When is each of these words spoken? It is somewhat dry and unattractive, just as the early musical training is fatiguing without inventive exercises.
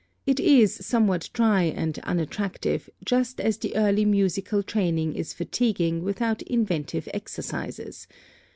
It 0.25 0.39
is 0.39 0.73
somewhat 0.83 1.29
dry 1.31 1.61
and 1.61 1.99
unattractive, 1.99 2.89
just 3.05 3.39
as 3.39 3.59
the 3.59 3.75
early 3.75 4.03
musical 4.03 4.63
training 4.63 5.13
is 5.13 5.31
fatiguing 5.31 6.03
without 6.03 6.41
inventive 6.41 7.07
exercises. 7.13 8.07